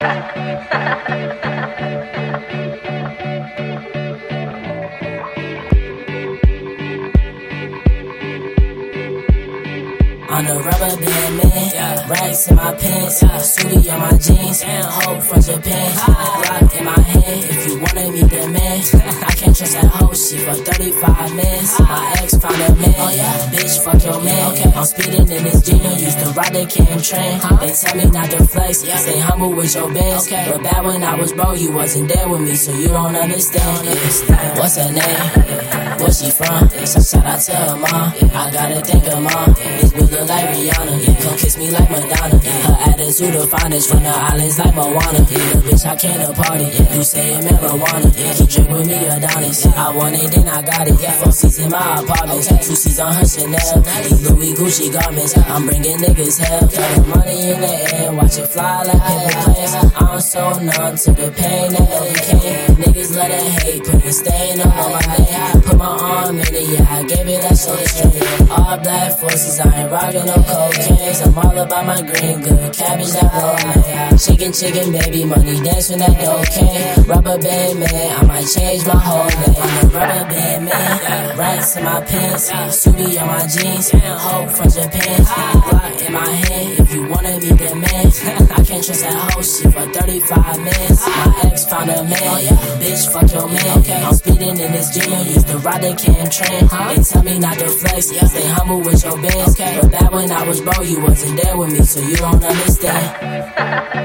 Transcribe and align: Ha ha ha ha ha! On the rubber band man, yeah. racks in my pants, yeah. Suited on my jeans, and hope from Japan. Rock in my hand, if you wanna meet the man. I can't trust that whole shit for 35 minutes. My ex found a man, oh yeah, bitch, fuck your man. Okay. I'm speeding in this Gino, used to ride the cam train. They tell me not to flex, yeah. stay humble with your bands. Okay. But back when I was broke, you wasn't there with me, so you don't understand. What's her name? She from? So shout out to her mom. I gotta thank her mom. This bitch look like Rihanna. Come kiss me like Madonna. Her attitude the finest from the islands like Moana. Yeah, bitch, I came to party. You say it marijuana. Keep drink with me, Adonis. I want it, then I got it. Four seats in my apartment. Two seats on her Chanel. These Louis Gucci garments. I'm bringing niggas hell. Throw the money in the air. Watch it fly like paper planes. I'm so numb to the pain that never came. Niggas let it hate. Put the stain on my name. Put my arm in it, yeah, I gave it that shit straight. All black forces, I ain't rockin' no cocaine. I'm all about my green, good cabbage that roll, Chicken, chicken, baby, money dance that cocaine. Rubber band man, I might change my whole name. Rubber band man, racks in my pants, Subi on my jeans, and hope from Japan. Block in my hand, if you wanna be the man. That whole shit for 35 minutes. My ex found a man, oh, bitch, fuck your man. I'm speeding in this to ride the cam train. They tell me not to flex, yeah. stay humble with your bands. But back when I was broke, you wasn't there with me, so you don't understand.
Ha 0.00 0.10
ha 0.34 0.44
ha 0.70 0.82
ha 1.08 1.18
ha! 1.42 1.77
On 10.38 10.44
the 10.44 10.54
rubber 10.54 10.94
band 11.02 11.36
man, 11.36 11.70
yeah. 11.74 12.08
racks 12.08 12.46
in 12.46 12.54
my 12.54 12.72
pants, 12.72 13.22
yeah. 13.22 13.38
Suited 13.38 13.88
on 13.88 13.98
my 13.98 14.16
jeans, 14.18 14.62
and 14.62 14.86
hope 14.86 15.20
from 15.20 15.42
Japan. 15.42 15.90
Rock 16.06 16.76
in 16.78 16.84
my 16.84 17.00
hand, 17.00 17.42
if 17.42 17.66
you 17.66 17.80
wanna 17.80 18.12
meet 18.12 18.30
the 18.30 18.46
man. 18.46 18.78
I 19.26 19.34
can't 19.34 19.56
trust 19.56 19.72
that 19.74 19.90
whole 19.90 20.14
shit 20.14 20.46
for 20.46 20.54
35 20.54 21.34
minutes. 21.34 21.80
My 21.80 22.14
ex 22.22 22.36
found 22.38 22.54
a 22.54 22.72
man, 22.76 22.94
oh 22.98 23.10
yeah, 23.10 23.50
bitch, 23.50 23.82
fuck 23.82 24.00
your 24.04 24.22
man. 24.22 24.52
Okay. 24.52 24.70
I'm 24.78 24.84
speeding 24.84 25.26
in 25.28 25.42
this 25.42 25.60
Gino, 25.60 25.90
used 25.90 26.20
to 26.20 26.30
ride 26.30 26.54
the 26.54 26.66
cam 26.66 27.02
train. 27.02 27.40
They 27.58 27.74
tell 27.74 27.96
me 27.96 28.04
not 28.08 28.30
to 28.30 28.46
flex, 28.46 28.86
yeah. 28.86 28.96
stay 28.98 29.18
humble 29.18 29.52
with 29.54 29.74
your 29.74 29.92
bands. 29.92 30.28
Okay. 30.28 30.52
But 30.52 30.62
back 30.62 30.84
when 30.84 31.02
I 31.02 31.16
was 31.16 31.32
broke, 31.32 31.58
you 31.58 31.72
wasn't 31.72 32.14
there 32.14 32.28
with 32.28 32.42
me, 32.42 32.54
so 32.54 32.70
you 32.78 32.86
don't 32.86 33.16
understand. 33.16 33.88
What's 34.56 34.76
her 34.76 34.92
name? 34.92 35.87
She 36.18 36.30
from? 36.30 36.68
So 36.84 36.98
shout 36.98 37.26
out 37.26 37.38
to 37.46 37.54
her 37.54 37.76
mom. 37.76 38.10
I 38.34 38.50
gotta 38.50 38.80
thank 38.82 39.04
her 39.04 39.20
mom. 39.20 39.54
This 39.54 39.92
bitch 39.92 40.10
look 40.10 40.28
like 40.28 40.50
Rihanna. 40.50 41.22
Come 41.22 41.38
kiss 41.38 41.56
me 41.56 41.70
like 41.70 41.88
Madonna. 41.88 42.38
Her 42.42 42.90
attitude 42.90 43.34
the 43.34 43.46
finest 43.46 43.88
from 43.88 44.02
the 44.02 44.10
islands 44.10 44.58
like 44.58 44.74
Moana. 44.74 45.22
Yeah, 45.30 45.62
bitch, 45.62 45.86
I 45.86 45.94
came 45.94 46.18
to 46.18 46.34
party. 46.34 46.64
You 46.90 47.04
say 47.04 47.38
it 47.38 47.44
marijuana. 47.44 48.10
Keep 48.10 48.48
drink 48.50 48.68
with 48.68 48.88
me, 48.88 49.06
Adonis. 49.06 49.64
I 49.66 49.94
want 49.94 50.16
it, 50.16 50.32
then 50.32 50.48
I 50.48 50.60
got 50.60 50.88
it. 50.88 50.98
Four 51.22 51.30
seats 51.30 51.60
in 51.60 51.70
my 51.70 52.02
apartment. 52.02 52.42
Two 52.66 52.74
seats 52.74 52.98
on 52.98 53.14
her 53.14 53.24
Chanel. 53.24 53.82
These 54.02 54.28
Louis 54.28 54.54
Gucci 54.54 54.90
garments. 54.90 55.38
I'm 55.38 55.66
bringing 55.66 55.98
niggas 55.98 56.42
hell. 56.42 56.66
Throw 56.66 56.94
the 56.98 57.14
money 57.14 57.52
in 57.52 57.60
the 57.60 57.94
air. 57.94 58.12
Watch 58.12 58.38
it 58.38 58.48
fly 58.48 58.82
like 58.82 58.98
paper 59.06 59.52
planes. 59.54 59.74
I'm 59.94 60.20
so 60.20 60.50
numb 60.58 60.96
to 60.98 61.12
the 61.14 61.30
pain 61.30 61.70
that 61.78 61.86
never 61.86 62.10
came. 62.26 62.74
Niggas 62.74 63.14
let 63.14 63.30
it 63.30 63.62
hate. 63.62 63.84
Put 63.84 64.02
the 64.02 64.10
stain 64.10 64.60
on 64.62 64.66
my 64.66 64.98
name. 65.14 65.62
Put 65.62 65.78
my 65.78 65.86
arm 65.86 66.07
in 66.08 66.38
it, 66.40 66.68
yeah, 66.68 66.86
I 66.88 67.02
gave 67.04 67.28
it 67.28 67.42
that 67.42 67.56
shit 67.56 67.88
straight. 67.88 68.50
All 68.50 68.78
black 68.78 69.18
forces, 69.18 69.60
I 69.60 69.82
ain't 69.82 69.90
rockin' 69.92 70.26
no 70.26 70.34
cocaine. 70.34 70.98
I'm 71.24 71.38
all 71.38 71.58
about 71.58 71.86
my 71.86 72.00
green, 72.00 72.40
good 72.40 72.72
cabbage 72.72 73.12
that 73.12 73.28
roll, 73.36 74.18
Chicken, 74.18 74.52
chicken, 74.52 74.92
baby, 74.92 75.24
money 75.24 75.60
dance 75.60 75.88
that 75.88 76.14
cocaine. 76.18 77.06
Rubber 77.06 77.38
band 77.38 77.80
man, 77.80 78.16
I 78.18 78.26
might 78.26 78.46
change 78.46 78.86
my 78.86 78.96
whole 78.96 79.28
name. 79.28 79.90
Rubber 79.92 80.24
band 80.28 80.64
man, 80.64 81.38
racks 81.38 81.76
in 81.76 81.84
my 81.84 82.00
pants, 82.00 82.50
Subi 82.50 83.20
on 83.20 83.28
my 83.28 83.46
jeans, 83.46 83.90
and 83.92 84.02
hope 84.02 84.50
from 84.50 84.70
Japan. 84.70 85.22
Block 85.68 86.02
in 86.02 86.12
my 86.12 86.26
hand, 86.26 86.80
if 86.80 86.92
you 86.92 87.08
wanna 87.08 87.38
be 87.40 87.52
the 87.52 87.74
man. 87.74 88.47
That 88.78 89.32
whole 89.32 89.42
shit 89.42 89.72
for 89.74 89.86
35 89.92 90.58
minutes. 90.58 91.04
My 91.04 91.40
ex 91.46 91.64
found 91.64 91.90
a 91.90 92.04
man, 92.04 92.14
oh, 92.14 92.78
bitch, 92.80 93.12
fuck 93.12 93.32
your 93.32 93.48
man. 93.48 94.04
I'm 94.06 94.14
speeding 94.14 94.56
in 94.56 94.72
this 94.72 94.90
to 94.90 95.58
ride 95.58 95.82
the 95.82 95.94
cam 95.98 96.30
train. 96.30 96.68
They 96.94 97.02
tell 97.02 97.24
me 97.24 97.38
not 97.40 97.58
to 97.58 97.68
flex, 97.68 98.12
yeah. 98.12 98.24
stay 98.26 98.46
humble 98.46 98.80
with 98.80 99.02
your 99.02 99.20
bands. 99.20 99.56
But 99.56 99.90
back 99.90 100.12
when 100.12 100.30
I 100.30 100.46
was 100.46 100.60
broke, 100.60 100.88
you 100.88 101.00
wasn't 101.00 101.42
there 101.42 101.56
with 101.56 101.72
me, 101.72 101.82
so 101.82 101.98
you 102.00 102.16
don't 102.16 102.42
understand. 102.44 103.94